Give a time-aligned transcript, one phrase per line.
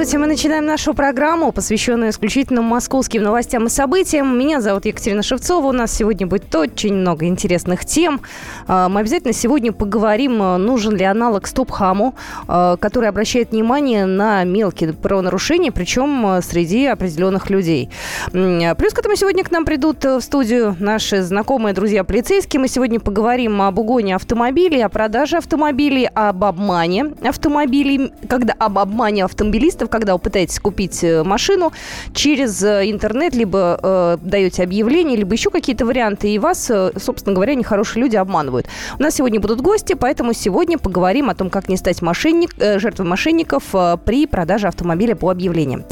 [0.00, 4.38] Здравствуйте, мы начинаем нашу программу, посвященную исключительно московским новостям и событиям.
[4.38, 5.66] Меня зовут Екатерина Шевцова.
[5.66, 8.22] У нас сегодня будет очень много интересных тем.
[8.66, 12.14] А, мы обязательно сегодня поговорим, а, нужен ли аналог Стопхаму,
[12.48, 17.90] а, который обращает внимание на мелкие правонарушения, причем среди определенных людей.
[18.32, 22.60] Плюс к этому сегодня к нам придут в студию наши знакомые друзья полицейские.
[22.60, 29.26] Мы сегодня поговорим об угоне автомобилей, о продаже автомобилей, об обмане автомобилей, когда об обмане
[29.26, 31.72] автомобилистов когда вы пытаетесь купить э, машину
[32.14, 37.34] через э, интернет, либо э, даете объявление, либо еще какие-то варианты, и вас, э, собственно
[37.34, 38.66] говоря, нехорошие люди обманывают.
[38.98, 42.78] У нас сегодня будут гости, поэтому сегодня поговорим о том, как не стать мошенник, э,
[42.78, 45.84] жертвой мошенников э, при продаже автомобиля по объявлениям.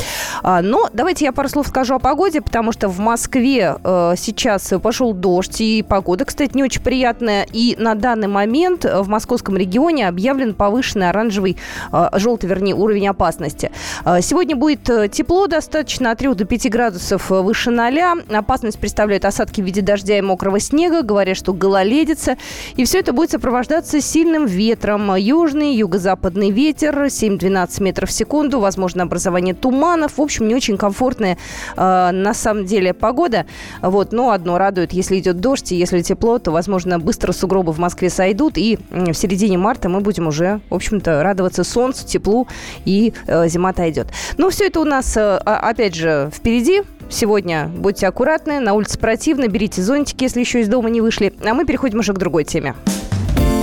[0.42, 4.72] А, но давайте я пару слов скажу о погоде, потому что в Москве э, сейчас
[4.83, 7.47] пошел дождь, и погода, кстати, не очень приятная.
[7.53, 11.56] И на данный момент в московском регионе объявлен повышенный оранжевый,
[11.92, 13.70] э, желтый, вернее, уровень опасности.
[14.05, 18.25] Э, сегодня будет тепло достаточно, от 3 до 5 градусов выше 0.
[18.28, 21.02] Опасность представляют осадки в виде дождя и мокрого снега.
[21.02, 22.36] Говорят, что гололедица.
[22.77, 25.14] И все это будет сопровождаться сильным ветром.
[25.14, 28.61] Южный, юго-западный ветер 7-12 метров в секунду.
[28.61, 30.17] Возможно образование туманов.
[30.17, 31.36] В общем, не очень комфортная
[31.76, 33.46] э, на самом деле погода.
[33.82, 37.78] Вот, но одно радует, если идет дождь и если тепло, то, возможно, быстро сугробы в
[37.78, 42.46] Москве сойдут, и в середине марта мы будем уже, в общем-то, радоваться солнцу, теплу,
[42.84, 44.08] и э, зима отойдет.
[44.36, 46.82] Но все это у нас, э, опять же, впереди.
[47.10, 51.32] Сегодня будьте аккуратны, на улице противно, берите зонтики, если еще из дома не вышли.
[51.42, 52.74] А мы переходим уже к другой теме.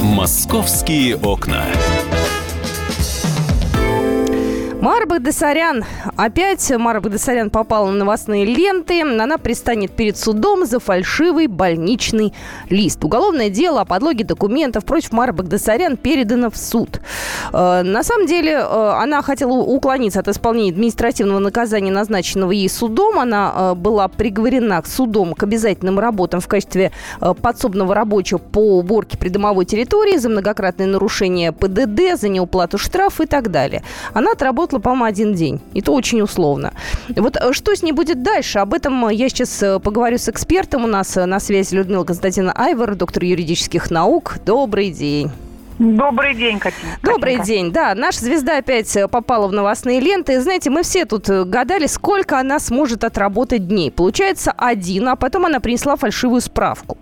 [0.01, 1.63] «Московские окна».
[4.85, 5.83] Мара Багдасарян.
[6.15, 9.01] Опять Мара Багдасарян попала на новостные ленты.
[9.01, 12.35] Она пристанет перед судом за фальшивый больничный
[12.69, 13.03] лист.
[13.03, 17.01] Уголовное дело о подлоге документов против Мары Багдасарян передано в суд.
[17.51, 23.17] Э, на самом деле э, она хотела уклониться от исполнения административного наказания, назначенного ей судом.
[23.17, 26.91] Она э, была приговорена к судом к обязательным работам в качестве
[27.41, 33.49] подсобного рабочего по уборке придомовой территории за многократное нарушение ПДД, за неуплату штрафа и так
[33.49, 33.81] далее.
[34.13, 35.59] Она отработала работала, по-моему, один день.
[35.73, 36.73] И то очень условно.
[37.15, 38.59] Вот э, что с ней будет дальше?
[38.59, 40.83] Об этом я сейчас э, поговорю с экспертом.
[40.83, 44.37] У нас э, на связи Людмила Константина Айвар, доктор юридических наук.
[44.45, 45.31] Добрый день.
[45.77, 46.75] Добрый день, Катя.
[47.03, 47.95] Добрый день, да.
[47.95, 50.39] Наша звезда опять попала в новостные ленты.
[50.39, 53.91] Знаете, мы все тут гадали, сколько она сможет отработать дней.
[53.91, 56.97] Получается один, а потом она принесла фальшивую справку.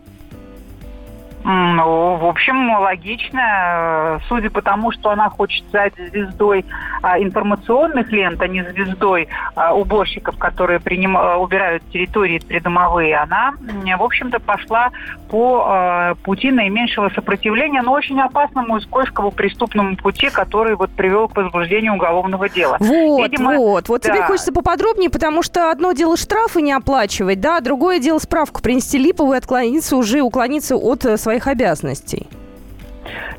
[1.44, 4.22] Ну, в общем, логично.
[4.28, 6.66] Судя по тому, что она хочет стать звездой
[7.02, 11.18] а, информационных лент, а не звездой а, уборщиков, которые приним...
[11.18, 13.54] А, убирают территории придомовые, она,
[13.98, 14.92] в общем-то, пошла
[15.30, 21.36] по пути наименьшего сопротивления, но очень опасному и скользкому преступному пути, который вот привел к
[21.36, 22.78] возбуждению уголовного дела.
[22.80, 23.90] Вот, Видимо, вот.
[23.90, 24.10] Вот да.
[24.10, 28.98] тебе хочется поподробнее, потому что одно дело штрафы не оплачивать, да, другое дело справку принести
[28.98, 32.28] липовую отклониться уже, уклониться от э, своей своих обязанностей?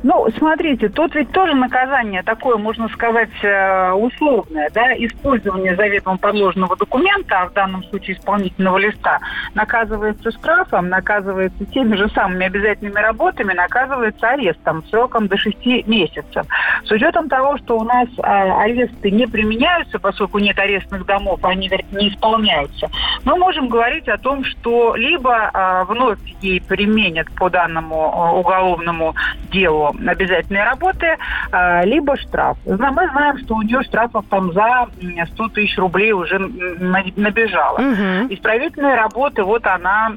[0.03, 6.75] Ну, смотрите, тут ведь тоже наказание такое, можно сказать, э, условное, да, использование заведомо подложного
[6.75, 9.19] документа, а в данном случае исполнительного листа,
[9.53, 16.45] наказывается штрафом, наказывается теми же самыми обязательными работами, наказывается арестом сроком до 6 месяцев.
[16.83, 21.69] С учетом того, что у нас а, аресты не применяются, поскольку нет арестных домов, они
[21.91, 22.89] не исполняются,
[23.23, 29.15] мы можем говорить о том, что либо а, вновь ей применят по данному а, уголовному
[29.55, 31.17] делу обязательные работы,
[31.51, 32.57] а, либо штраф.
[32.65, 34.87] Мы знаем, что у нее штрафов там за
[35.33, 37.77] 100 тысяч рублей уже набежало.
[37.77, 38.33] Угу.
[38.33, 40.11] Исправительные работы, вот она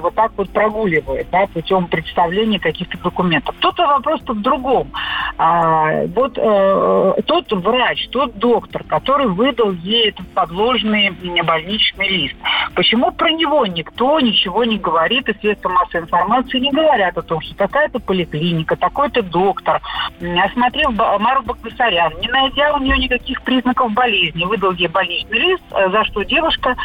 [0.00, 3.54] вот так вот прогуливает, да, путем представления каких-то документов.
[3.60, 4.90] Тут вопрос-то в другом.
[5.38, 11.10] А, вот э, тот врач, тот доктор, который выдал ей этот подложный
[11.42, 12.36] больничный лист,
[12.74, 17.40] почему про него никто ничего не говорит, и средства массовой информации не говорят о том,
[17.40, 19.80] что такая-то поликлиника, такой какой-то доктор,
[20.20, 25.90] осмотрел Мару Багдасарян, не найдя у нее никаких признаков болезни, выдал ей больничный лист, э,
[25.90, 26.76] за что девушка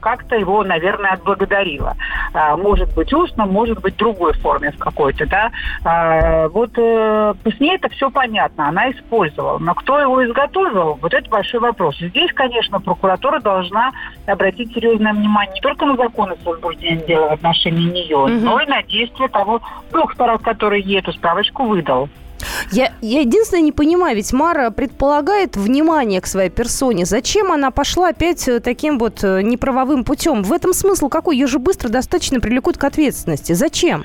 [0.00, 1.96] как-то его, наверное, отблагодарила.
[2.34, 5.50] А, может быть устно, может быть другой форме в какой-то, да.
[5.84, 9.58] А, вот э, с ней это все понятно, она использовала.
[9.58, 11.96] Но кто его изготовил, вот это большой вопрос.
[11.98, 13.92] Здесь, конечно, прокуратура должна
[14.26, 18.28] обратить серьезное внимание не только на законность возбуждения дела в отношении нее, угу.
[18.28, 19.60] но и на действия того
[19.92, 22.08] доктора, который ей эту справочку выдал.
[22.70, 27.04] Я, я единственное не понимаю, ведь Мара предполагает внимание к своей персоне.
[27.04, 30.42] Зачем она пошла опять э, таким вот э, неправовым путем?
[30.42, 31.36] В этом смысл какой?
[31.36, 33.52] Ее же быстро достаточно привлекут к ответственности.
[33.52, 34.04] Зачем?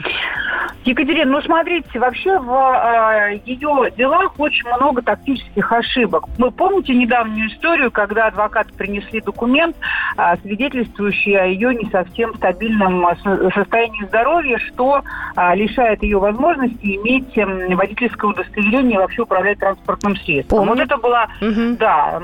[0.88, 6.24] Екатерина, ну смотрите, вообще в э, ее делах очень много тактических ошибок.
[6.38, 9.76] Вы помните недавнюю историю, когда адвокаты принесли документ,
[10.18, 13.06] э, свидетельствующий о ее не совсем стабильном
[13.54, 15.02] состоянии здоровья, что
[15.36, 20.60] э, лишает ее возможности иметь э, водительское удостоверение и вообще управлять транспортным средством.
[20.60, 20.72] Помню.
[20.72, 21.76] Вот это было, угу.
[21.78, 22.22] да,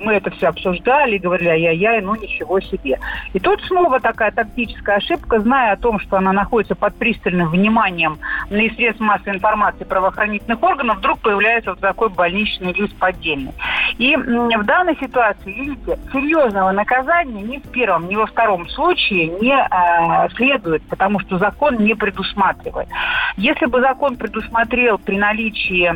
[0.00, 2.98] мы это все обсуждали, говорили, ай-яй-яй, ну ничего себе.
[3.34, 8.05] И тут снова такая тактическая ошибка, зная о том, что она находится под пристальным вниманием
[8.06, 8.18] вниманием
[8.50, 13.52] на средств массовой информации правоохранительных органов вдруг появляется вот такой больничный лист поддельный.
[13.98, 19.54] И в данной ситуации, видите, серьезного наказания ни в первом, ни во втором случае не
[19.54, 22.88] э, следует, потому что закон не предусматривает.
[23.36, 25.94] Если бы закон предусмотрел при наличии э,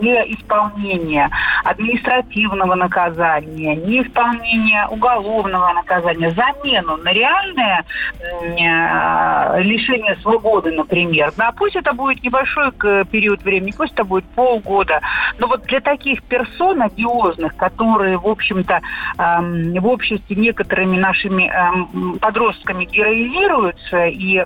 [0.00, 1.30] неисполнения
[1.64, 7.84] административного наказания, неисполнения уголовного наказания, замену на реальное
[8.20, 11.32] э, лишение свободы, например, например.
[11.36, 12.72] Да, пусть это будет небольшой
[13.10, 15.00] период времени, пусть это будет полгода.
[15.38, 18.80] Но вот для таких персон одиозных, которые, в общем-то,
[19.18, 24.44] эм, в обществе некоторыми нашими эм, подростками героизируются, и э,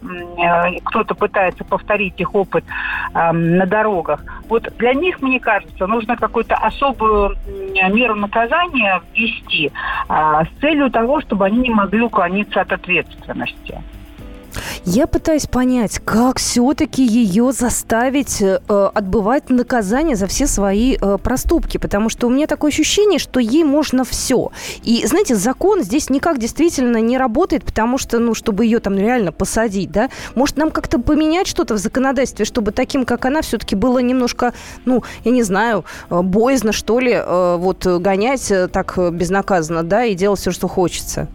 [0.84, 2.64] кто-то пытается повторить их опыт
[3.14, 7.36] эм, на дорогах, вот для них, мне кажется, нужно какую-то особую
[7.92, 9.70] меру наказания ввести
[10.08, 10.12] э,
[10.44, 13.80] с целью того, чтобы они не могли уклониться от ответственности.
[14.84, 21.78] Я пытаюсь понять, как все-таки ее заставить э, отбывать наказание за все свои э, проступки,
[21.78, 24.50] потому что у меня такое ощущение, что ей можно все.
[24.82, 29.32] И, знаете, закон здесь никак действительно не работает, потому что, ну, чтобы ее там реально
[29.32, 33.98] посадить, да, может нам как-то поменять что-то в законодательстве, чтобы таким, как она, все-таки было
[33.98, 34.52] немножко,
[34.84, 40.04] ну, я не знаю, э, боязно, что ли, э, вот гонять э, так безнаказанно, да,
[40.04, 41.28] и делать все, что хочется.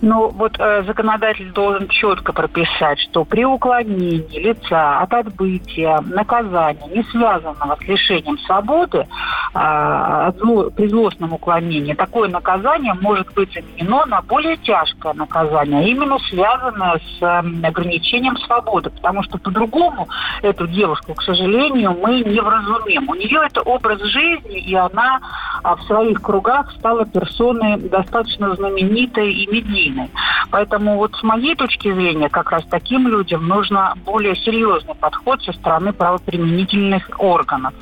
[0.00, 7.02] Ну, вот э, законодатель должен четко прописать, что при уклонении лица от отбытия наказания, не
[7.04, 9.06] связанного с лишением свободы,
[9.54, 10.32] э,
[10.76, 17.22] при злостном уклонении, такое наказание может быть заменено на более тяжкое наказание, именно связанное с
[17.22, 20.08] э, ограничением свободы, потому что по-другому
[20.42, 23.08] эту девушку, к сожалению, мы не вразумим.
[23.08, 25.20] У нее это образ жизни, и она
[25.62, 30.10] э, в своих кругах стала персоной достаточно знаменитой и медийной.
[30.50, 35.52] Поэтому вот с моей точки зрения, как раз таким людям нужно более серьезный подход со
[35.52, 37.74] стороны правоприменительных органов.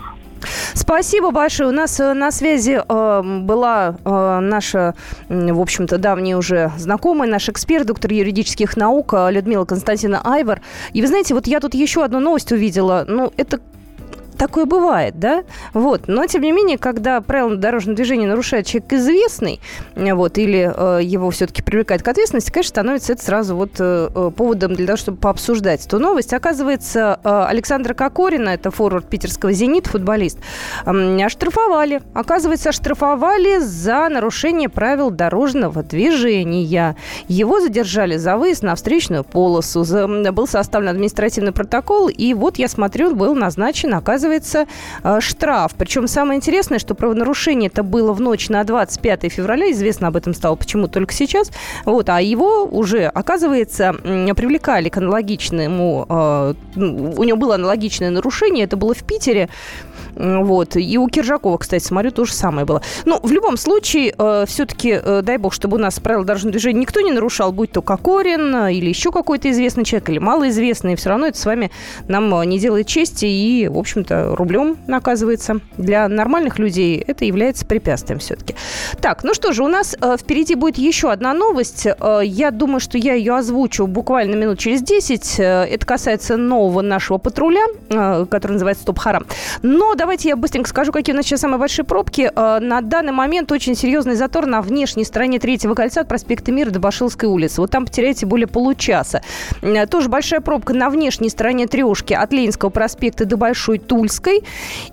[0.75, 1.69] Спасибо большое.
[1.69, 4.95] У нас э, на связи э, была э, наша,
[5.29, 10.63] в общем-то, давняя уже знакомая, наш эксперт, доктор юридических наук э, Людмила Константина Айвар.
[10.93, 13.05] И вы знаете, вот я тут еще одну новость увидела.
[13.07, 13.61] Ну, это
[14.41, 15.45] такое бывает, да?
[15.75, 16.09] Вот.
[16.09, 19.61] Но, тем не менее, когда правила дорожного движения нарушает человек известный,
[19.95, 24.31] вот, или э, его все-таки привлекает к ответственности, конечно, становится это сразу вот э, э,
[24.35, 26.33] поводом для того, чтобы пообсуждать эту новость.
[26.33, 30.39] Оказывается, э, Александра Кокорина, это форвард питерского «Зенит», футболист,
[30.87, 32.01] э, оштрафовали.
[32.15, 36.97] Оказывается, оштрафовали за нарушение правил дорожного движения.
[37.29, 39.85] Его задержали за выезд на встречную полосу.
[39.85, 44.67] За, был составлен административный протокол, и вот я смотрю, был назначен, оказывается, оказывается,
[45.03, 45.73] э, штраф.
[45.77, 49.71] Причем самое интересное, что правонарушение это было в ночь на 25 февраля.
[49.73, 51.51] Известно об этом стало почему только сейчас.
[51.85, 53.93] Вот, а его уже, оказывается,
[54.37, 56.07] привлекали к аналогичному...
[56.09, 58.65] Э, у него было аналогичное нарушение.
[58.65, 59.49] Это было в Питере.
[60.15, 60.77] Вот.
[60.77, 62.83] И у Киржакова, кстати, смотрю, то же самое было.
[63.05, 66.81] Ну, в любом случае, э, все-таки, э, дай бог, чтобы у нас правила дорожного движения
[66.81, 71.11] никто не нарушал, будь то Кокорин э, или еще какой-то известный человек, или малоизвестный, все
[71.11, 71.71] равно это с вами
[72.09, 75.61] нам э, не делает чести и, в общем-то, рублем наказывается.
[75.77, 78.55] Для нормальных людей это является препятствием все-таки.
[79.01, 81.87] Так, ну что же, у нас э, впереди будет еще одна новость.
[81.87, 85.41] Э, я думаю, что я ее озвучу буквально минут через 10.
[85.41, 89.27] Э, это касается нового нашего патруля, который называется «Стоп Харам».
[89.63, 92.31] Но давайте я быстренько скажу, какие у нас сейчас самые большие пробки.
[92.35, 96.81] На данный момент очень серьезный затор на внешней стороне третьего кольца от проспекта Мира до
[96.81, 97.61] Башилской улицы.
[97.61, 99.23] Вот там потеряете более получаса.
[99.91, 103.79] Тоже большая пробка на внешней стороне трешки от Ленинского проспекта до Большой
[104.11, 104.43] Тульской.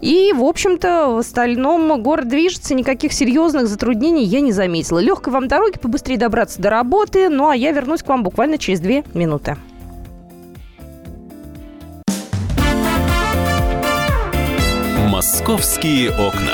[0.01, 5.00] И, в общем-то, в остальном город движется, никаких серьезных затруднений я не заметила.
[5.00, 7.29] Легкой вам дороги, побыстрее добраться до работы.
[7.29, 9.57] Ну, а я вернусь к вам буквально через две минуты.
[15.09, 16.53] «Московские окна».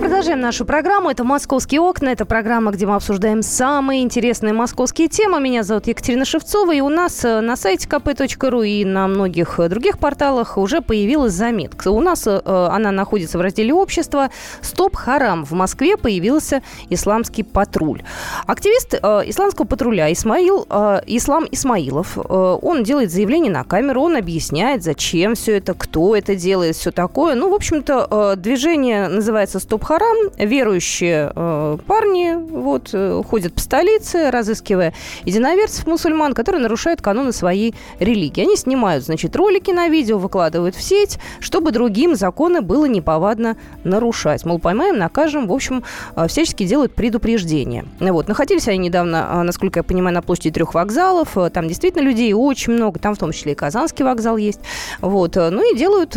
[0.00, 1.10] Продолжаем нашу программу.
[1.10, 2.08] Это «Московские окна».
[2.08, 5.40] Это программа, где мы обсуждаем самые интересные московские темы.
[5.40, 6.74] Меня зовут Екатерина Шевцова.
[6.74, 11.34] И у нас э, на сайте kp.ru и на многих э, других порталах уже появилась
[11.34, 11.88] заметка.
[11.88, 14.30] У нас э, она находится в разделе «Общество».
[14.62, 15.44] «Стоп Харам».
[15.44, 18.02] В Москве появился исламский патруль.
[18.46, 20.66] Активист исламского патруля Исмаил,
[21.06, 26.76] Ислам Исмаилов, он делает заявление на камеру, он объясняет, зачем все это, кто это делает,
[26.76, 27.34] все такое.
[27.34, 34.30] Ну, в общем-то, движение называется «Стоп Харам, верующие э, парни вот, э, ходят по столице,
[34.30, 34.94] разыскивая
[35.24, 38.42] единоверцев мусульман, которые нарушают каноны своей религии.
[38.42, 44.44] Они снимают, значит, ролики на видео, выкладывают в сеть, чтобы другим законы было неповадно нарушать.
[44.44, 45.82] Мол, поймаем, накажем, в общем,
[46.14, 47.84] э, всячески делают предупреждения.
[47.98, 48.28] Вот.
[48.28, 51.36] Находились они недавно, э, насколько я понимаю, на площади трех вокзалов.
[51.36, 54.60] Э, там действительно людей очень много, там в том числе и Казанский вокзал есть.
[55.00, 55.34] Вот.
[55.34, 56.10] Ну и делают,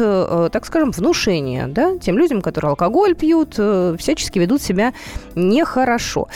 [0.51, 3.62] так скажем, внушение да, тем людям, которые алкоголь пьют, Э,
[3.97, 4.93] всячески ведут себя
[5.35, 6.27] нехорошо.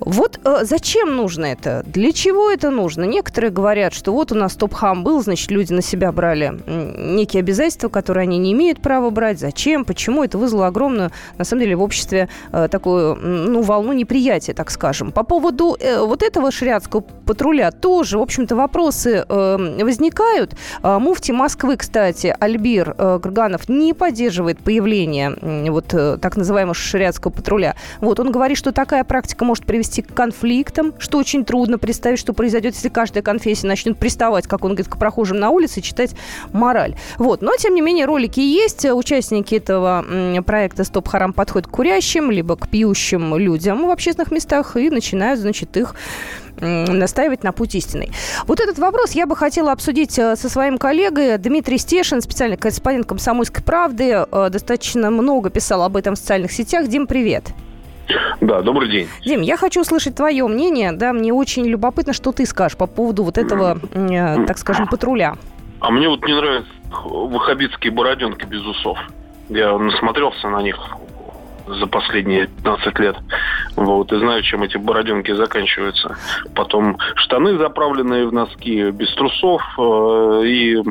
[0.00, 1.82] Вот э, зачем нужно это?
[1.86, 3.04] Для чего это нужно?
[3.04, 7.88] Некоторые говорят, что вот у нас топ-хам был, значит, люди на себя брали некие обязательства,
[7.88, 9.40] которые они не имеют права брать.
[9.40, 9.84] Зачем?
[9.84, 10.22] Почему?
[10.22, 15.12] Это вызвало огромную, на самом деле, в обществе э, такую, ну, волну неприятия, так скажем.
[15.12, 20.56] По поводу э, вот этого шариатского патруля тоже, в общем-то, вопросы э, возникают.
[20.82, 23.18] Э, муфти Москвы, кстати, Альбир э,
[23.68, 27.76] не поддерживает появление э, вот э, так называемого шариатского патруля.
[28.00, 32.32] Вот, он говорит, что такая практика может привести к конфликтам, что очень трудно представить, что
[32.32, 36.14] произойдет, если каждая конфессия начнет приставать, как он говорит, к прохожим на улице читать
[36.52, 36.96] мораль.
[37.18, 37.42] Вот.
[37.42, 38.84] Но, тем не менее, ролики есть.
[38.84, 40.04] Участники этого
[40.44, 45.40] проекта «Стоп Харам» подходят к курящим, либо к пьющим людям в общественных местах и начинают,
[45.40, 45.94] значит, их
[46.60, 48.10] настаивать на путь истинный.
[48.46, 53.06] Вот этот вопрос я бы хотела обсудить э, со своим коллегой Дмитрий Стешин, специальный корреспондент
[53.06, 54.24] «Комсомольской правды».
[54.30, 56.88] Э, достаточно много писал об этом в социальных сетях.
[56.88, 57.52] Дим, привет.
[58.40, 59.08] Да, добрый день.
[59.24, 60.92] Дим, я хочу услышать твое мнение.
[60.92, 65.36] Да, мне очень любопытно, что ты скажешь по поводу вот этого, э, так скажем, патруля.
[65.80, 66.70] А мне вот не нравятся
[67.04, 68.98] ваххабитские бороденки без усов.
[69.48, 70.76] Я насмотрелся на них
[71.66, 73.16] за последние 15 лет.
[73.76, 76.16] Вот, и знаю, чем эти бороденки заканчиваются.
[76.54, 80.82] Потом штаны, заправленные в носки, без трусов, э, и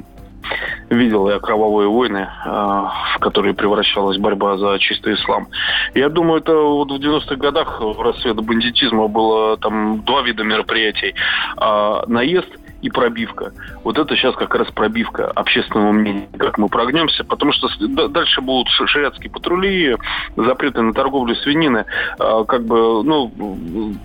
[0.90, 5.48] видел я кровавые войны, а, в которые превращалась борьба за чистый ислам.
[5.96, 11.16] Я думаю, это вот в 90-х годах в рассвет бандитизма было там два вида мероприятий.
[11.58, 12.48] А, наезд–
[12.82, 13.54] и пробивка.
[13.84, 17.68] Вот это сейчас как раз пробивка общественного мнения, как мы прогнемся, потому что
[18.08, 19.98] дальше будут шариатские патрули,
[20.36, 21.86] запреты на торговлю свинины,
[22.20, 23.32] а, как бы, ну,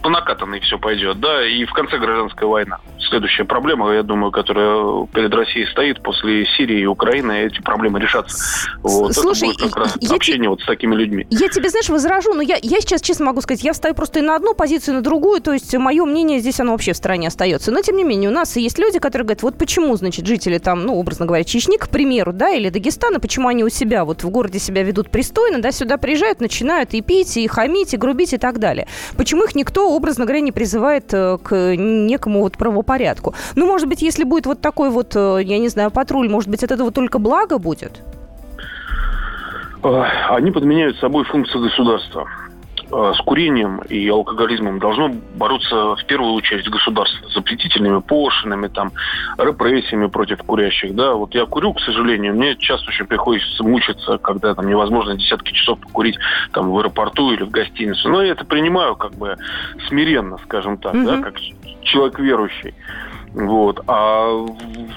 [0.03, 2.79] по накатанной все пойдет, да, и в конце гражданская война.
[3.09, 8.69] Следующая проблема, я думаю, которая перед Россией стоит после Сирии и Украины, эти проблемы решатся.
[8.83, 10.49] Вот, Слушай, это будет как раз я общение те...
[10.49, 11.27] вот с такими людьми.
[11.31, 14.23] Я тебе, знаешь, возражу, но я, я сейчас честно могу сказать, я встаю просто и
[14.23, 17.29] на одну позицию, и на другую, то есть мое мнение здесь, оно вообще в стороне
[17.29, 17.71] остается.
[17.73, 20.59] Но, тем не менее, у нас есть есть люди, которые говорят, вот почему, значит, жители
[20.59, 24.23] там, ну, образно говоря, Чечни, к примеру, да, или Дагестана, почему они у себя вот
[24.23, 28.33] в городе себя ведут пристойно, да, сюда приезжают, начинают и пить, и хамить, и грубить,
[28.33, 28.87] и так далее.
[29.17, 32.90] Почему их никто, образно говоря, не призывает э, к некому вот правопорядку?
[33.55, 36.65] Ну, может быть, если будет вот такой вот, э, я не знаю, патруль, может быть,
[36.65, 38.03] от этого только благо будет?
[39.83, 42.27] Они подменяют собой функции государства.
[42.93, 48.91] Э, с курением и алкоголизмом должно бороться в первую очередь государство запретительными пошлинами, там,
[49.39, 50.95] репрессиями против курящих.
[50.97, 55.53] Да, вот я курю, к сожалению, мне часто очень приходится мучиться, когда там невозможно десятки
[55.53, 56.19] часов покурить
[56.53, 58.09] там в аэропорту или в гостинице.
[58.09, 59.37] Но я это принимаю как бы
[59.89, 61.07] смиренно, скажем так, mm-hmm.
[61.07, 61.39] да, как
[61.83, 62.75] человек верующий.
[63.33, 63.81] Вот.
[63.87, 64.33] А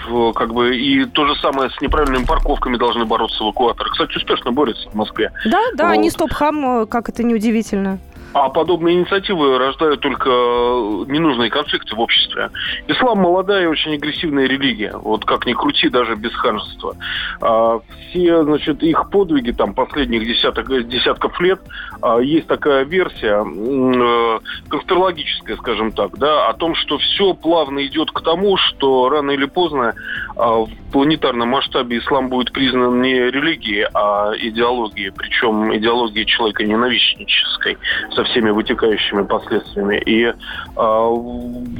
[0.08, 3.92] в, как бы и то же самое с неправильными парковками должны бороться эвакуаторы.
[3.92, 5.32] Кстати, успешно борются в Москве.
[5.46, 5.94] Да, да, вот.
[5.94, 8.00] они стоп-хам, как это неудивительно.
[8.34, 12.50] А подобные инициативы рождают только ненужные конфликты в обществе.
[12.88, 14.94] Ислам молодая и очень агрессивная религия.
[14.98, 16.96] Вот как ни крути, даже без ханжества.
[17.42, 21.60] А все, значит, их подвиги там последних десяток, десятков лет,
[22.02, 28.12] а, есть такая версия, э, конспирологическая, скажем так, да, о том, что все плавно идет
[28.12, 29.94] к тому, что рано или поздно
[30.36, 37.78] а, в планетарном масштабе ислам будет признан не религией, а идеологией, причем идеологией человека ненавистнической,
[38.12, 40.02] со всеми вытекающими последствиями.
[40.06, 40.34] И э,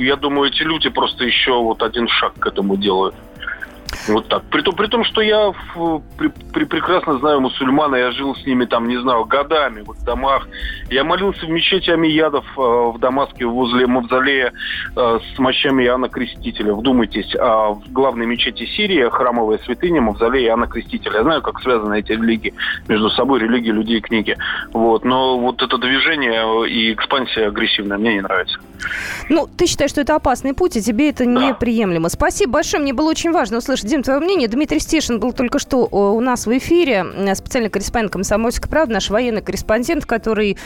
[0.04, 3.16] я думаю, эти люди просто еще вот один шаг к этому делают.
[4.08, 4.44] Вот так.
[4.50, 5.54] При том, при том что я
[6.18, 10.04] при, при, прекрасно знаю мусульман, я жил с ними там, не знаю, годами вот, в
[10.04, 10.48] домах.
[10.90, 14.54] Я молился в мечети Амиядов э, в Дамаске возле мавзолея
[14.96, 16.74] э, с мощами Иоанна Крестителя.
[16.74, 21.18] Вдумайтесь, а в главной мечети Сирии храмовая святыня мавзолея Иоанна Крестителя.
[21.18, 22.54] Я знаю, как связаны эти религии
[22.88, 24.38] между собой, религии, людей и книги.
[24.72, 25.06] Вот.
[25.06, 28.60] Но вот это движение и экспансия агрессивная мне не нравится.
[29.30, 31.50] Ну, ты считаешь, что это опасный путь, и тебе это да.
[31.50, 32.10] неприемлемо.
[32.10, 34.48] Спасибо большое, мне было очень важно услышать Дим, твое мнение.
[34.48, 37.06] Дмитрий Стешин был только что э, у нас в эфире.
[37.36, 40.58] Специальный корреспондент «Комсомольской правды», наш военный корреспондент, который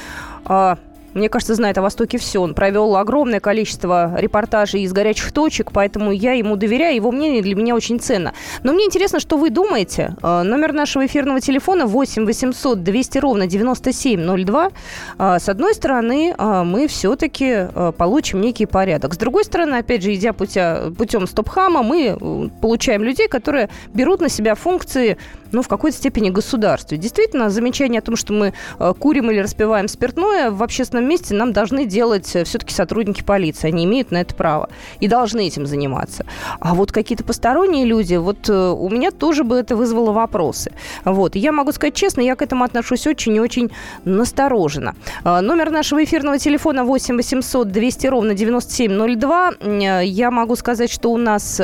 [0.46, 0.78] а,
[1.18, 2.42] мне кажется, знает о Востоке все.
[2.42, 7.56] Он провел огромное количество репортажей из горячих точек, поэтому я ему доверяю, его мнение для
[7.56, 8.34] меня очень ценно.
[8.64, 10.16] Но мне интересно, что вы думаете.
[10.22, 14.70] Э, номер нашего эфирного телефона 8 800 200 ровно 9702.
[15.18, 19.14] Э, с одной стороны, э, мы все-таки получим некий порядок.
[19.14, 24.30] С другой стороны, опять же, идя путя, путем стоп-хама, мы получаем людей, которые берут на
[24.30, 25.18] себя функции
[25.52, 26.98] ну, в какой-то степени государстве.
[26.98, 28.54] Действительно, замечание о том, что мы
[29.00, 33.68] курим или распиваем спиртное в общественном месте нам должны делать э, все-таки сотрудники полиции.
[33.68, 36.26] Они имеют на это право и должны этим заниматься.
[36.60, 40.72] А вот какие-то посторонние люди, вот э, у меня тоже бы это вызвало вопросы.
[41.06, 41.36] Вот.
[41.36, 43.72] Я могу сказать честно, я к этому отношусь очень и очень
[44.06, 44.96] настороженно.
[45.24, 49.52] Номер нашего эфирного телефона 8 800 200 ровно 9702.
[49.60, 51.62] Э, я могу сказать, что у нас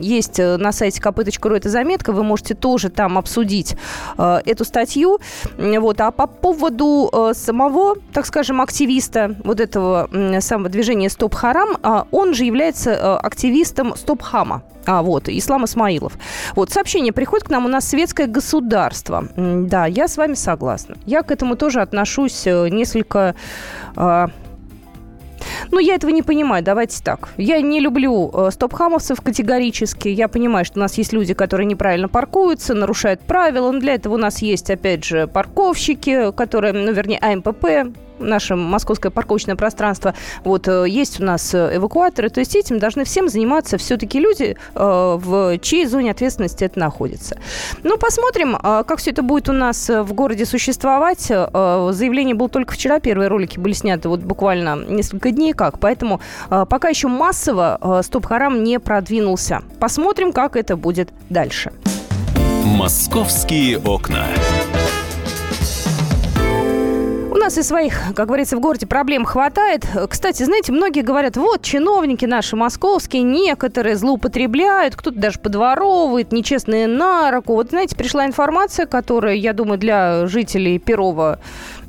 [0.00, 3.76] есть на сайте kp.ru эта заметка, вы можете тоже там обсудить
[4.18, 5.18] эту статью.
[5.56, 6.00] Вот.
[6.00, 10.08] А по поводу самого, так скажем, активиста вот этого
[10.40, 14.62] самого движения «Стоп Харам», а, он же является э, активистом «Стоп Хама».
[14.84, 16.14] А, вот, Ислам Исмаилов.
[16.56, 19.28] Вот, сообщение приходит к нам, у нас светское государство.
[19.36, 20.96] Да, я с вами согласна.
[21.06, 23.34] Я к этому тоже отношусь э, несколько...
[23.94, 24.30] А,
[25.70, 27.30] ну, я этого не понимаю, давайте так.
[27.36, 30.08] Я не люблю э, стоп-хамовцев категорически.
[30.08, 33.70] Я понимаю, что у нас есть люди, которые неправильно паркуются, нарушают правила.
[33.70, 39.10] Но для этого у нас есть, опять же, парковщики, которые, ну, вернее, АМПП, наше московское
[39.10, 43.78] парковочное пространство, вот э, есть у нас э, эвакуаторы, то есть этим должны всем заниматься
[43.78, 47.38] все-таки люди, э, в чьей зоне ответственности это находится.
[47.82, 51.22] Ну, посмотрим, как все это будет у нас в городе существовать.
[51.22, 56.88] Заявление было только вчера, первые ролики были сняты вот буквально несколько дней как, поэтому пока
[56.88, 59.62] еще массово стоп-харам не продвинулся.
[59.80, 61.72] Посмотрим, как это будет дальше.
[62.64, 64.26] Московские окна
[67.42, 69.84] нас и своих, как говорится, в городе проблем хватает.
[70.08, 77.32] Кстати, знаете, многие говорят, вот, чиновники наши московские, некоторые злоупотребляют, кто-то даже подворовывает, нечестные на
[77.32, 77.54] руку.
[77.54, 81.40] Вот, знаете, пришла информация, которая, я думаю, для жителей Перова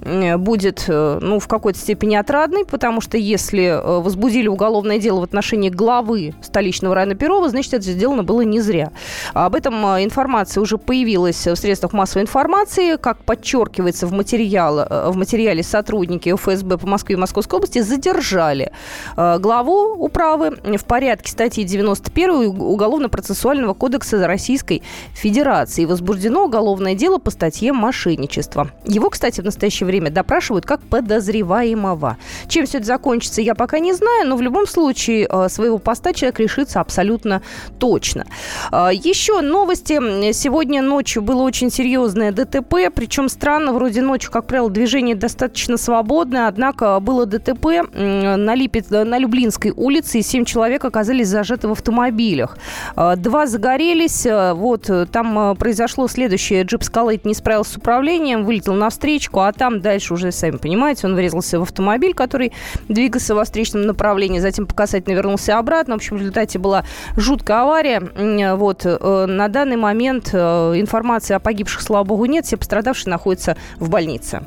[0.03, 5.21] Э, будет э, ну, в какой-то степени отрадной, потому что если э, возбудили уголовное дело
[5.21, 8.91] в отношении главы столичного района Перова, значит, это сделано было не зря.
[9.33, 12.97] Об этом информация уже появилась в средствах массовой информации.
[12.97, 18.71] Как подчеркивается в, материал, в материале сотрудники ФСБ по Москве и Московской области задержали
[19.15, 25.85] главу управы в порядке статьи 91 Уголовно-процессуального кодекса Российской Федерации.
[25.85, 28.71] Возбуждено уголовное дело по статье мошенничества.
[28.85, 32.17] Его, кстати, в настоящее время время допрашивают как подозреваемого.
[32.47, 36.13] Чем все это закончится, я пока не знаю, но в любом случае э, своего поста
[36.13, 37.41] человек решится абсолютно
[37.79, 38.25] точно.
[38.71, 39.93] Э, еще новости.
[40.33, 45.32] Сегодня ночью было очень серьезное ДТП, причем странно, вроде ночью, как правило, движение достаточно
[45.77, 51.71] свободное, однако было ДТП на, Липец, на Люблинской улице, и семь человек оказались зажаты в
[51.71, 52.57] автомобилях.
[52.95, 56.63] Э, два загорелись, вот там произошло следующее.
[56.63, 61.07] Джип Скалейт не справился с управлением, вылетел на встречку, а там дальше уже, сами понимаете,
[61.07, 62.53] он врезался в автомобиль, который
[62.87, 65.95] двигался во встречном направлении, затем по касательно вернулся обратно.
[65.95, 66.83] В общем, в результате была
[67.15, 68.55] жуткая авария.
[68.55, 68.81] Вот.
[68.85, 70.37] Э, на данный момент э,
[70.75, 72.45] информации о погибших, слава богу, нет.
[72.45, 74.43] Все пострадавшие находятся в больнице.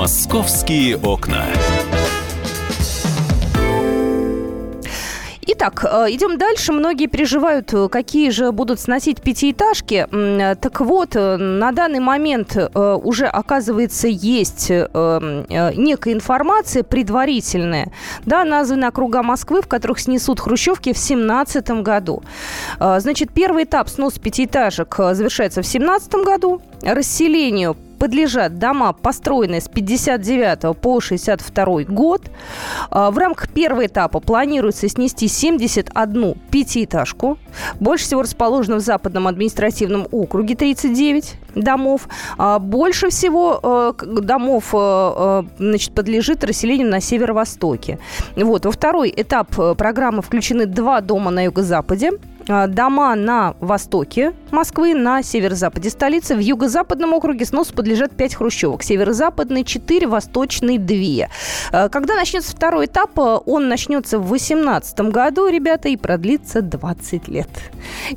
[0.00, 1.44] «Московские окна».
[5.42, 6.72] Итак, идем дальше.
[6.72, 10.06] Многие переживают, какие же будут сносить пятиэтажки.
[10.58, 17.92] Так вот, на данный момент уже, оказывается, есть некая информация предварительная,
[18.24, 22.22] да, названы округа Москвы, в которых снесут хрущевки в 2017 году.
[22.78, 26.62] Значит, первый этап снос пятиэтажек завершается в 2017 году.
[26.82, 32.22] Расселению подлежат дома, построенные с 59 по 62 год.
[32.90, 37.38] А, в рамках первого этапа планируется снести 71 пятиэтажку.
[37.78, 42.08] Больше всего расположено в Западном административном округе 39 домов.
[42.38, 47.98] А, больше всего э, домов э, э, значит, подлежит расселению на северо-востоке.
[48.34, 48.64] Вот.
[48.64, 52.12] Во второй этап программы включены два дома на юго-западе.
[52.50, 56.34] А, дома на востоке Москвы, на северо-западе столицы.
[56.34, 58.82] В юго-западном округе сносу подлежат 5 хрущевок.
[58.82, 61.28] Северо-западный 4, восточный 2.
[61.70, 67.48] А, когда начнется второй этап, он начнется в 2018 году, ребята, и продлится 20 лет.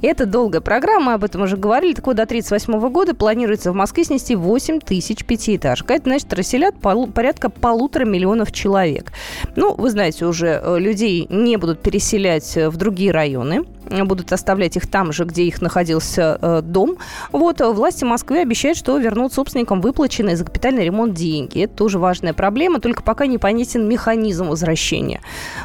[0.01, 1.93] Это долгая программа, мы об этом уже говорили.
[1.93, 5.91] Так вот, до 1938 года планируется в Москве снести 8 тысяч пятиэтажек.
[5.91, 9.11] Это, значит, расселят полу- порядка полутора миллионов человек.
[9.55, 13.65] Ну, вы знаете, уже э, людей не будут переселять в другие районы
[14.01, 16.97] будут оставлять их там же, где их находился э, дом.
[17.31, 21.63] Вот э, власти Москвы обещают, что вернут собственникам выплаченные за капитальный ремонт деньги.
[21.63, 25.21] Это тоже важная проблема, только пока непонятен механизм возвращения.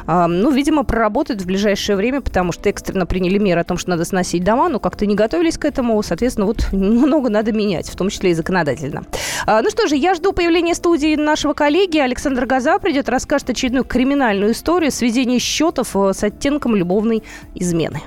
[0.07, 3.89] Э, ну, видимо, проработают в ближайшее время, потому что экстренно приняли меры о том, что
[3.89, 7.95] надо сносить дома, но как-то не готовились к этому, соответственно, вот много надо менять, в
[7.95, 9.03] том числе и законодательно.
[9.47, 11.97] Э, ну что же, я жду появления студии нашего коллеги.
[11.97, 17.23] Александр Газа придет, расскажет очередную криминальную историю сведения счетов э, с оттенком любовной
[17.55, 18.01] измены.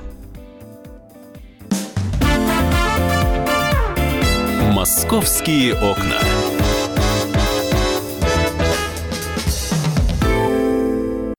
[4.73, 6.19] Московские окна.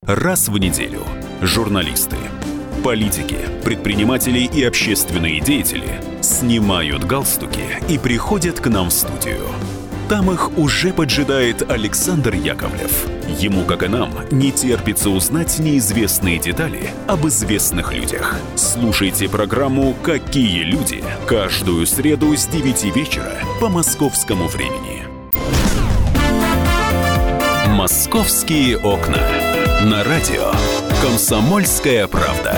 [0.06, 1.02] Раз в неделю
[1.42, 2.18] журналисты,
[2.84, 9.48] политики, предприниматели и общественные деятели снимают галстуки и приходят к нам в студию.
[10.10, 13.06] Там их уже поджидает Александр Яковлев.
[13.40, 18.36] Ему, как и нам, не терпится узнать неизвестные детали об известных людях.
[18.56, 25.08] Слушайте программу «Какие люди» каждую среду с 9 вечера по московскому времени.
[27.70, 29.20] «Московские окна».
[29.86, 30.52] На радио
[31.02, 32.58] «Комсомольская правда».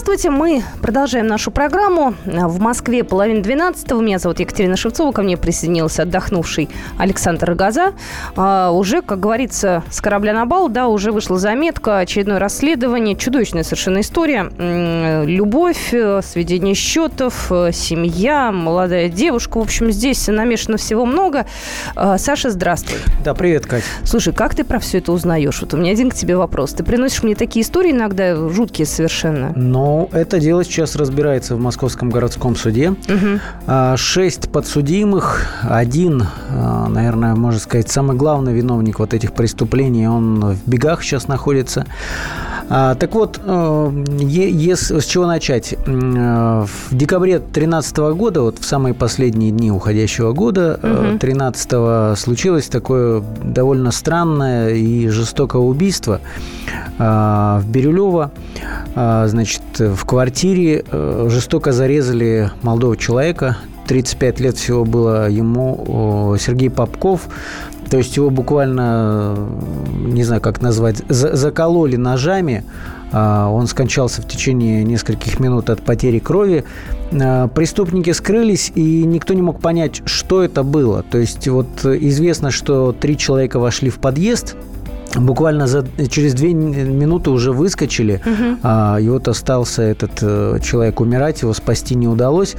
[0.00, 2.14] Здравствуйте, мы продолжаем нашу программу.
[2.24, 4.00] В Москве половина двенадцатого.
[4.00, 5.12] Меня зовут Екатерина Шевцова.
[5.12, 7.92] Ко мне присоединился отдохнувший Александр Рогоза.
[8.34, 13.14] А, уже, как говорится, с корабля на бал, да, уже вышла заметка, очередное расследование.
[13.14, 14.50] Чудовищная совершенно история.
[15.26, 19.58] Любовь, э, сведение счетов, э, семья, молодая девушка.
[19.58, 21.44] В общем, здесь намешано всего много.
[21.94, 22.96] А, Саша, здравствуй.
[23.22, 23.84] Да, привет, Катя.
[24.04, 25.60] Слушай, как ты про все это узнаешь?
[25.60, 26.72] Вот у меня один к тебе вопрос.
[26.72, 29.52] Ты приносишь мне такие истории иногда жуткие совершенно.
[29.54, 32.90] Но ну, это дело сейчас разбирается в Московском городском суде.
[32.90, 33.96] Угу.
[33.96, 40.68] Шесть подсудимых, один, а, наверное, можно сказать, самый главный виновник вот этих преступлений, он в
[40.68, 41.86] бегах сейчас находится.
[42.72, 43.92] А, так вот, э,
[44.72, 45.74] с чего начать?
[45.74, 51.18] Э, в декабре 2013 года, вот в самые последние дни уходящего года, угу.
[51.18, 56.20] 13 случилось такое довольно странное и жестокое убийство
[56.98, 58.30] в Бирюлево.
[58.94, 60.84] Значит, в квартире
[61.28, 63.56] жестоко зарезали молодого человека,
[63.88, 67.28] 35 лет всего было ему, Сергей Попков.
[67.90, 69.36] То есть его буквально,
[69.92, 72.64] не знаю, как назвать, закололи ножами.
[73.12, 76.64] А, он скончался в течение нескольких минут от потери крови.
[77.12, 81.02] А, преступники скрылись, и никто не мог понять, что это было.
[81.02, 84.56] То есть вот известно, что три человека вошли в подъезд–
[85.18, 88.58] буквально за, через две минуты уже выскочили, угу.
[88.62, 92.56] а, и вот остался этот э, человек умирать, его спасти не удалось.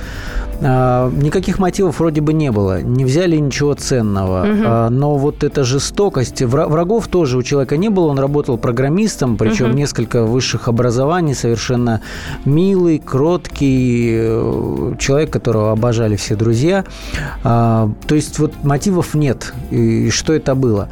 [0.62, 4.64] А, никаких мотивов вроде бы не было, не взяли ничего ценного, угу.
[4.66, 9.70] а, но вот эта жестокость, врагов тоже у человека не было, он работал программистом, причем
[9.70, 9.78] угу.
[9.78, 12.02] несколько высших образований, совершенно
[12.46, 16.84] милый, кроткий э, человек, которого обожали все друзья.
[17.44, 20.90] А, то есть вот мотивов нет, и что это было.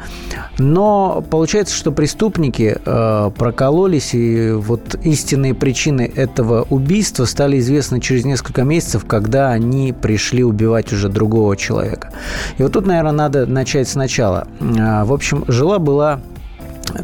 [0.58, 8.24] Но получается, что преступники э, прокололись, и вот истинные причины этого убийства стали известны через
[8.24, 12.12] несколько месяцев, когда они пришли убивать уже другого человека.
[12.56, 14.46] И вот тут, наверное, надо начать сначала.
[14.60, 16.20] Э, в общем, жила-была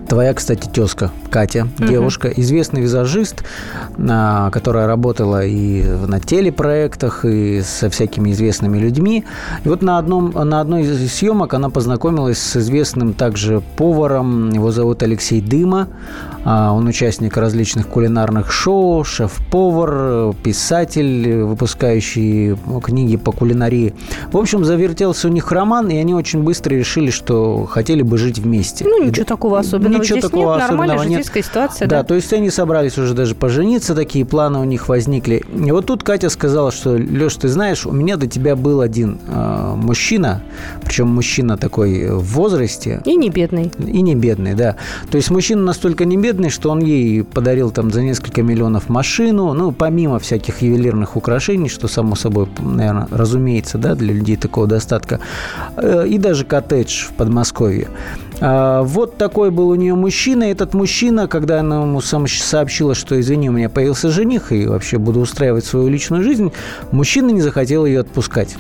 [0.09, 1.87] Твоя, кстати, тезка Катя, угу.
[1.87, 3.45] девушка, известный визажист,
[3.99, 9.23] а, которая работала и на телепроектах, и со всякими известными людьми.
[9.63, 14.49] И вот на, одном, на одной из съемок она познакомилась с известным также поваром.
[14.49, 15.89] Его зовут Алексей Дыма.
[16.47, 23.95] А, он участник различных кулинарных шоу, шеф-повар, писатель, выпускающий книги по кулинарии.
[24.33, 28.39] В общем, завертелся у них роман, и они очень быстро решили, что хотели бы жить
[28.39, 28.87] вместе.
[28.87, 31.45] Ну, ничего такого особенного ничего здесь такого нет, особенного житейская нет.
[31.45, 31.99] ситуация, да?
[31.99, 32.05] да?
[32.05, 35.43] то есть они собрались уже даже пожениться, такие планы у них возникли.
[35.55, 39.19] И вот тут Катя сказала, что, Леш, ты знаешь, у меня до тебя был один
[39.27, 40.43] э, мужчина,
[40.85, 43.03] причем мужчина такой в возрасте.
[43.05, 43.71] И не бедный.
[43.79, 44.77] И не бедный, да.
[45.11, 49.53] То есть мужчина настолько не бедный, что он ей подарил там за несколько миллионов машину,
[49.53, 55.21] ну, помимо всяких ювелирных украшений, что, само собой, наверное, разумеется, да, для людей такого достатка,
[55.77, 57.89] э, и даже коттедж в Подмосковье.
[58.41, 60.45] А, Вот такой был у нее мужчина.
[60.45, 65.21] Этот мужчина, когда она ему сообщила, что, извини, у меня появился жених, и вообще буду
[65.21, 66.53] устраивать свою личную жизнь,
[66.93, 68.57] мужчина не захотел ее отпускать.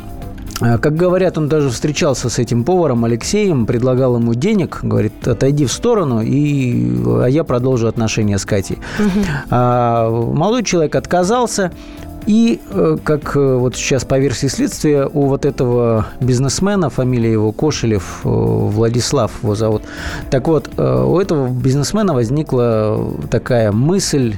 [0.60, 5.66] А, Как говорят, он даже встречался с этим поваром Алексеем, предлагал ему денег, говорит, отойди
[5.66, 8.78] в сторону, и, а я продолжу отношения с Катей.
[9.50, 11.72] А молодой человек отказался,
[12.26, 17.52] и, э, как э, вот сейчас по версии следствия, у вот этого бизнесмена, фамилия его
[17.52, 19.82] Кошелев, э, Владислав его зовут,
[20.30, 24.36] так вот, у этого бизнесмена возникла такая мысль,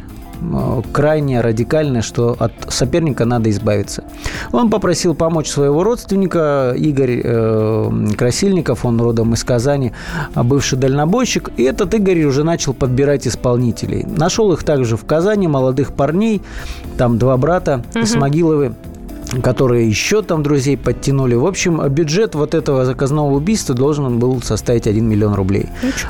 [0.92, 4.04] крайне радикальная, что от соперника надо избавиться.
[4.52, 9.92] Он попросил помочь своего родственника Игорь э, Красильников, он родом из Казани,
[10.34, 14.04] а бывший дальнобойщик, и этот Игорь уже начал подбирать исполнителей.
[14.04, 16.42] Нашел их также в Казани, молодых парней,
[16.96, 18.74] там два брата, Исмагиловы,
[19.42, 21.34] которые еще там друзей подтянули.
[21.34, 25.66] В общем, бюджет вот этого заказного убийства должен был составить 1 миллион рублей.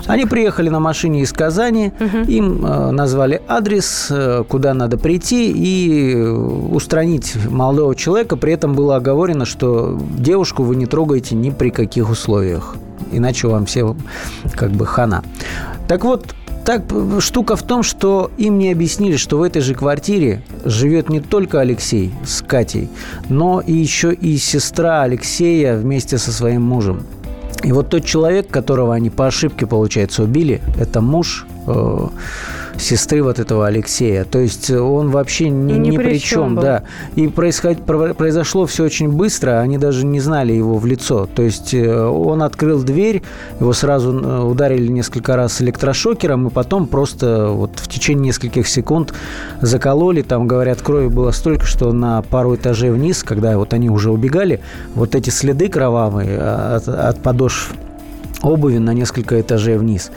[0.06, 1.92] Они приехали на машине из Казани,
[2.26, 8.36] им э, назвали адрес, э, куда надо прийти и устранить молодого человека.
[8.36, 12.76] При этом было оговорено, что девушку вы не трогаете ни при каких условиях.
[13.12, 13.96] Иначе вам все
[14.54, 15.22] как бы хана.
[15.88, 16.34] Так вот,
[16.68, 16.82] так
[17.20, 21.60] штука в том, что им не объяснили, что в этой же квартире живет не только
[21.60, 22.90] Алексей с Катей,
[23.30, 27.06] но и еще и сестра Алексея вместе со своим мужем.
[27.64, 32.08] И вот тот человек, которого они по ошибке, получается, убили, это муж э,
[32.78, 34.24] сестры вот этого Алексея.
[34.24, 36.62] То есть он вообще ни, Ни ни при при чем чем, был.
[36.62, 36.82] да.
[37.16, 41.28] И происход- про- произошло все очень быстро, они даже не знали его в лицо.
[41.34, 43.22] То есть э, он открыл дверь,
[43.60, 49.12] его сразу э, ударили несколько раз электрошокером, и потом просто вот в течение нескольких секунд
[49.60, 50.22] закололи.
[50.22, 54.60] Там, говорят, крови было столько, что на пару этажей вниз, когда вот они уже убегали,
[54.94, 57.72] вот эти следы кровавые э, от, от подошв
[58.42, 60.10] обуви на несколько этажей вниз.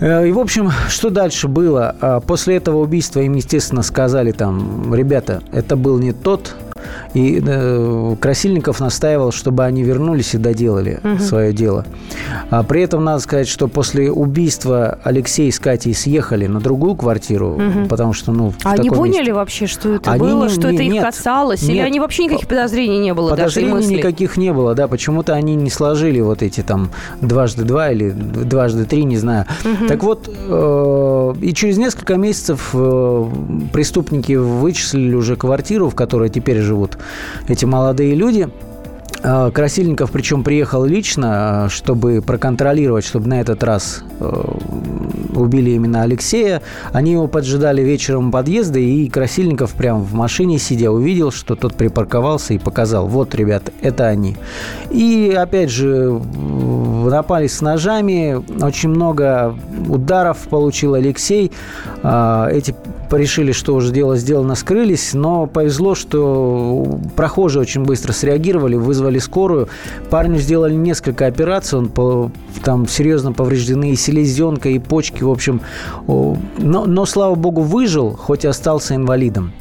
[0.00, 1.94] Э, И, в общем, что дальше было?
[2.00, 6.54] А, После этого убийства им, естественно, сказали там, ребята, это был не тот,
[7.14, 11.84] и э, Красильников настаивал, чтобы они вернулись и доделали свое дело.
[12.50, 17.60] А при этом надо сказать, что после убийства Алексей с Катей съехали на другую квартиру,
[17.88, 20.68] потому что, ну, в А они поняли месте- вообще, что это Они было, не- что
[20.70, 21.62] не- это их нет, касалось?
[21.62, 21.86] Или нет.
[21.86, 23.96] они вообще никаких подозрений не было даже Подозрений мыслей?
[23.98, 26.90] никаких не было, да, почему-то они не сложили вот эти там
[27.20, 29.46] дважды два или дважды три, не знаю.
[29.88, 33.24] Так вот, э, и через несколько месяцев э,
[33.72, 36.97] преступники вычислили уже квартиру, в которой теперь живут
[37.48, 38.48] эти молодые люди.
[39.22, 44.42] Э, Красильников, причем, приехал лично, э, чтобы проконтролировать, чтобы на этот раз э,
[45.34, 46.62] убили именно Алексея.
[46.92, 51.74] Они его поджидали вечером у подъезда, и Красильников прям в машине сидя увидел, что тот
[51.74, 54.36] припарковался и показал, вот, ребята, это они.
[54.90, 56.20] И, опять же,
[57.10, 59.56] напали с ножами, очень много
[59.88, 61.50] ударов получил Алексей.
[62.02, 62.74] А, Эти
[63.16, 69.68] решили, что уже дело сделано, скрылись, но повезло, что прохожие очень быстро среагировали, вызвали скорую.
[70.10, 72.30] Парню сделали несколько операций, он по-
[72.64, 75.60] там серьезно повреждены и селезенка, и почки, в общем.
[76.06, 76.36] Но,
[76.86, 79.52] но, слава богу, выжил, хоть и остался инвалидом.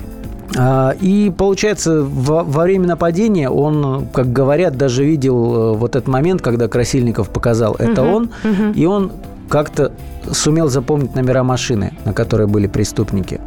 [0.58, 6.42] А, И получается, во, время нападения он, как говорят, даже видел э, вот этот момент,
[6.42, 8.30] когда Красильников показал, это он,
[8.76, 9.12] и он
[9.50, 9.92] как-то
[10.32, 13.40] сумел запомнить номера машины, на которой были преступники.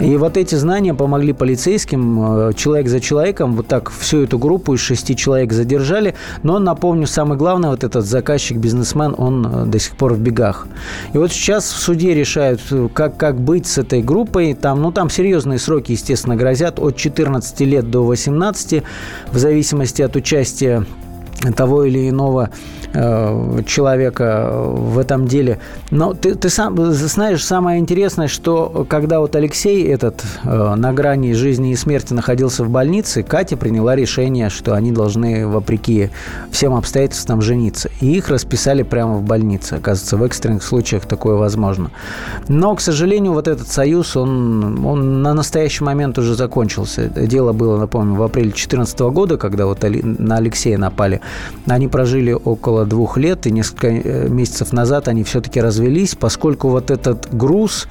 [0.00, 4.74] И вот эти знания помогли полицейским, э, человек за человеком, вот так всю эту группу
[4.74, 6.14] из шести человек задержали.
[6.42, 10.68] Но, напомню, самое главное, вот этот заказчик-бизнесмен, он э, до сих пор в бегах.
[11.12, 14.54] И вот сейчас в суде решают, э, как, как быть с этой группой.
[14.54, 18.82] Там, ну, там серьезные сроки, естественно, грозят от 14 лет до 18,
[19.32, 20.86] в зависимости от участия
[21.56, 22.50] того или иного
[22.92, 25.58] э, человека в этом деле.
[25.90, 31.32] Но ты, ты сам знаешь, самое интересное, что когда вот Алексей этот э, на грани
[31.32, 36.10] жизни и смерти находился в больнице, Катя приняла решение, что они должны, вопреки
[36.50, 37.90] всем обстоятельствам, жениться.
[38.00, 39.74] И их расписали прямо в больнице.
[39.74, 41.90] Оказывается, в экстренных случаях такое возможно.
[42.48, 47.08] Но, к сожалению, вот этот союз, он, он на настоящий момент уже закончился.
[47.08, 51.20] Дело было, напомню, в апреле 2014 года, когда вот на Алексея напали.
[51.66, 56.90] Они прожили около двух лет, и несколько э, месяцев назад они все-таки развелись, поскольку вот
[56.90, 57.88] этот груз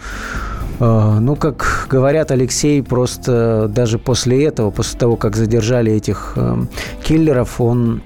[0.80, 6.58] э, ну, как говорят, Алексей просто даже после этого, после того, как задержали этих э,
[7.04, 8.02] киллеров, он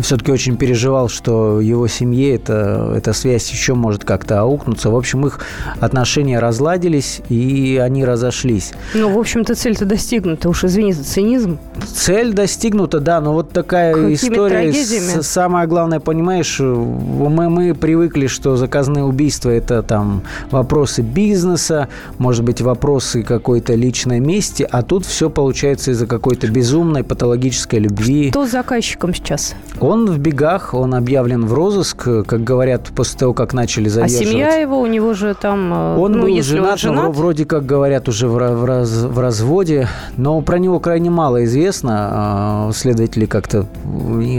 [0.00, 4.90] все-таки очень переживал, что его семье это, эта связь еще может как-то аукнуться.
[4.90, 5.40] В общем, их
[5.80, 8.72] отношения разладились, и они разошлись.
[8.94, 10.48] Ну, в общем-то, цель-то достигнута.
[10.48, 11.58] Уж извини за цинизм.
[11.86, 14.72] Цель достигнута, да, но вот такая Какими история.
[14.72, 22.44] С, самое главное, понимаешь, мы, мы привыкли, что заказные убийства– это там вопросы бизнеса, может
[22.44, 28.30] быть, вопросы какой-то личной мести, а тут все получается из-за какой-то безумной патологической любви.
[28.30, 29.54] Кто заказчиком сейчас?
[29.80, 34.26] Он в бегах, он объявлен в розыск, как говорят, после того, как начали задерживать.
[34.26, 35.72] А семья его, у него же там...
[35.72, 39.18] Э, он ну, был женат, он женат, вроде как говорят уже в, в, раз, в
[39.20, 42.08] разводе, но про него крайне мало известно.
[42.10, 43.66] А, следователи как-то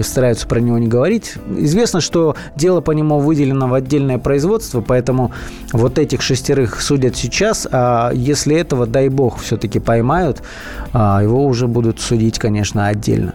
[0.04, 1.36] стараются про него не говорить.
[1.58, 5.32] Известно, что дело по нему выделено в отдельное производство, поэтому
[5.72, 10.44] вот этих шестерых судят сейчас, а если этого, дай бог, все-таки поймают,
[10.92, 13.34] а, его уже будут судить, конечно, отдельно.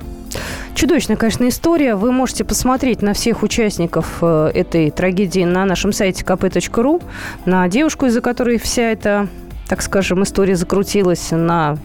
[0.75, 1.95] Чудовищная, конечно, история.
[1.95, 7.03] Вы можете посмотреть на всех участников э, этой трагедии на нашем сайте kp.ru,
[7.45, 9.29] на девушку, из-за которой вся эта,
[9.69, 11.79] так скажем, история закрутилась, на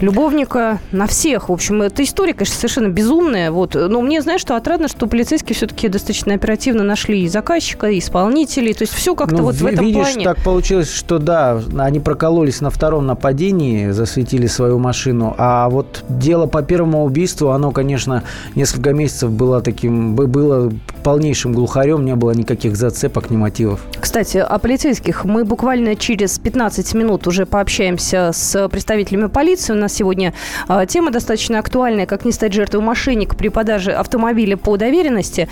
[0.00, 1.48] любовника, на всех.
[1.48, 3.50] В общем, эта история, конечно, совершенно безумная.
[3.50, 3.74] Вот.
[3.74, 8.74] Но мне, знаешь, что отрадно, что полицейские все-таки достаточно оперативно нашли и заказчика, и исполнителей.
[8.74, 10.24] То есть все как-то ну, вот в этом видишь, плане.
[10.24, 15.34] так получилось, что да, они прокололись на втором нападении, засветили свою машину.
[15.38, 22.04] А вот дело по первому убийству, оно, конечно, несколько месяцев было таким, было полнейшим глухарем,
[22.04, 23.80] не было никаких зацепок, ни мотивов.
[24.00, 25.24] Кстати, о полицейских.
[25.24, 29.72] Мы буквально через 15 минут уже пообщаемся с представителями полиции.
[29.84, 30.32] Нас сегодня
[30.66, 35.46] э, тема достаточно актуальная, как не стать жертвой мошенника при продаже автомобиля по доверенности.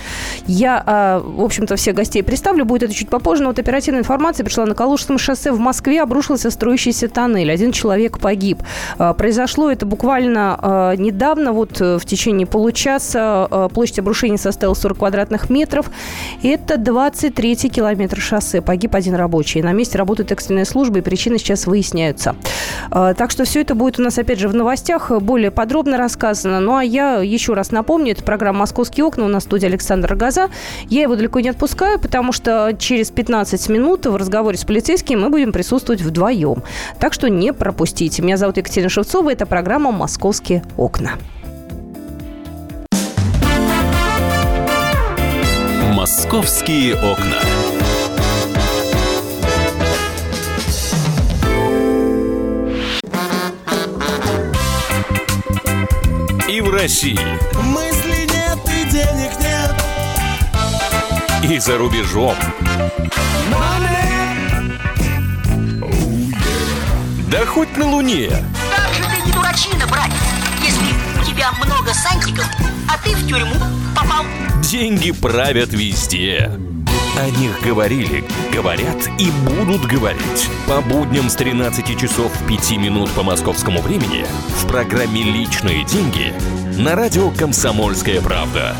[0.47, 4.43] Я, э, в общем-то, всех гостей представлю, будет это чуть попозже, но вот оперативная информация
[4.43, 8.57] пришла на Калужском шоссе в Москве, обрушился строящийся тоннель, один человек погиб.
[8.97, 15.51] Э, произошло это буквально недавно, вот э, в течение получаса, площадь обрушения составила 40 квадратных
[15.51, 15.91] метров,
[16.41, 19.61] это 23 километр шоссе, погиб один рабочий.
[19.61, 22.35] На месте работает экстренная служба, и причины сейчас выясняются.
[22.89, 26.59] Так что все это будет у нас опять же, в новостях более подробно рассказано.
[26.59, 29.25] Ну, а я еще раз напомню, это программа «Московские окна».
[29.25, 30.49] У нас в студии Александр Газа.
[30.89, 35.29] Я его далеко не отпускаю, потому что через 15 минут в разговоре с полицейским мы
[35.29, 36.63] будем присутствовать вдвоем.
[36.99, 38.21] Так что не пропустите.
[38.21, 39.31] Меня зовут Екатерина Шевцова.
[39.31, 41.11] Это программа «Московские окна».
[45.93, 47.72] «Московские окна».
[56.53, 57.19] И в России.
[57.63, 59.73] Мысли нет и денег нет.
[61.43, 62.35] И за рубежом.
[67.27, 68.29] Да хоть на Луне.
[68.29, 70.13] Как же ты не дурачина, братец,
[70.61, 72.45] если у тебя много сантиков,
[72.87, 73.55] а ты в тюрьму
[73.95, 74.23] попал.
[74.61, 76.51] Деньги правят везде.
[77.17, 80.49] О них говорили, говорят и будут говорить.
[80.67, 84.25] По будням с 13 часов 5 минут по московскому времени
[84.61, 86.33] в программе «Личные деньги»
[86.77, 88.75] на радио «Комсомольская правда».